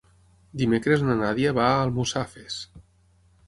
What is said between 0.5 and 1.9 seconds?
Dimecres na Nàdia va a